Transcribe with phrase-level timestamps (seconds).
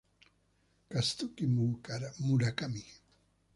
[0.91, 1.43] Kazuki
[2.25, 2.83] Murakami